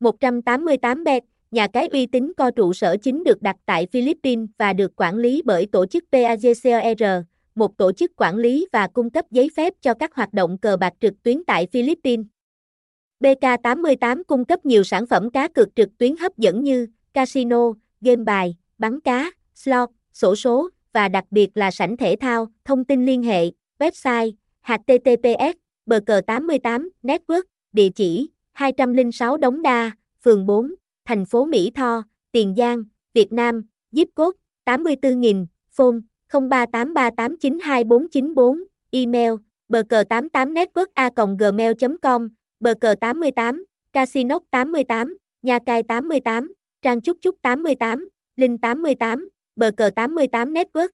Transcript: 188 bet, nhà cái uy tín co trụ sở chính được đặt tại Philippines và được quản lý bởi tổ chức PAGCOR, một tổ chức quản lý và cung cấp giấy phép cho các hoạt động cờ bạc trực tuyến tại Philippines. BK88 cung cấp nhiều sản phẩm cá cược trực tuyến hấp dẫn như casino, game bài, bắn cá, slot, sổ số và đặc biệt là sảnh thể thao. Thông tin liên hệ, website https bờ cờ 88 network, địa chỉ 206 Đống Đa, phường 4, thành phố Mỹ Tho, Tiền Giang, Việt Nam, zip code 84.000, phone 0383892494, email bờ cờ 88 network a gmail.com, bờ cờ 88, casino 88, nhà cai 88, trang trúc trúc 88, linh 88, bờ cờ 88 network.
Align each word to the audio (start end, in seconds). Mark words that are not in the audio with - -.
188 0.00 1.04
bet, 1.04 1.24
nhà 1.50 1.66
cái 1.66 1.88
uy 1.88 2.06
tín 2.06 2.32
co 2.36 2.50
trụ 2.50 2.72
sở 2.72 2.96
chính 3.02 3.24
được 3.24 3.42
đặt 3.42 3.56
tại 3.66 3.86
Philippines 3.92 4.48
và 4.58 4.72
được 4.72 4.96
quản 4.96 5.16
lý 5.16 5.42
bởi 5.44 5.66
tổ 5.66 5.86
chức 5.86 6.04
PAGCOR, 6.12 7.24
một 7.54 7.76
tổ 7.76 7.92
chức 7.92 8.12
quản 8.16 8.36
lý 8.36 8.66
và 8.72 8.86
cung 8.86 9.10
cấp 9.10 9.24
giấy 9.30 9.48
phép 9.56 9.72
cho 9.80 9.94
các 9.94 10.14
hoạt 10.14 10.34
động 10.34 10.58
cờ 10.58 10.76
bạc 10.76 10.92
trực 11.00 11.22
tuyến 11.22 11.44
tại 11.44 11.66
Philippines. 11.72 12.26
BK88 13.20 14.22
cung 14.26 14.44
cấp 14.44 14.66
nhiều 14.66 14.84
sản 14.84 15.06
phẩm 15.06 15.30
cá 15.30 15.48
cược 15.48 15.76
trực 15.76 15.98
tuyến 15.98 16.16
hấp 16.16 16.38
dẫn 16.38 16.64
như 16.64 16.86
casino, 17.12 17.72
game 18.00 18.24
bài, 18.24 18.56
bắn 18.78 19.00
cá, 19.00 19.30
slot, 19.54 19.88
sổ 20.12 20.36
số 20.36 20.68
và 20.92 21.08
đặc 21.08 21.24
biệt 21.30 21.50
là 21.54 21.70
sảnh 21.70 21.96
thể 21.96 22.16
thao. 22.20 22.46
Thông 22.64 22.84
tin 22.84 23.06
liên 23.06 23.22
hệ, 23.22 23.50
website 23.78 24.32
https 24.62 25.56
bờ 25.86 26.00
cờ 26.06 26.20
88 26.26 26.90
network, 27.02 27.42
địa 27.72 27.88
chỉ 27.88 28.30
206 28.60 29.36
Đống 29.36 29.62
Đa, 29.62 29.90
phường 30.24 30.46
4, 30.46 30.74
thành 31.04 31.24
phố 31.24 31.44
Mỹ 31.44 31.70
Tho, 31.74 32.02
Tiền 32.32 32.54
Giang, 32.56 32.84
Việt 33.14 33.32
Nam, 33.32 33.62
zip 33.92 34.06
code 34.14 34.38
84.000, 34.66 35.46
phone 35.70 35.96
0383892494, 36.32 38.64
email 38.90 39.32
bờ 39.68 39.82
cờ 39.88 40.04
88 40.08 40.54
network 40.54 40.86
a 40.94 41.10
gmail.com, 41.38 42.28
bờ 42.60 42.74
cờ 42.80 42.94
88, 43.00 43.64
casino 43.92 44.38
88, 44.50 45.16
nhà 45.42 45.58
cai 45.66 45.82
88, 45.82 46.52
trang 46.82 47.00
trúc 47.00 47.16
trúc 47.20 47.36
88, 47.42 48.08
linh 48.36 48.58
88, 48.58 49.28
bờ 49.56 49.70
cờ 49.76 49.90
88 49.96 50.54
network. 50.54 50.88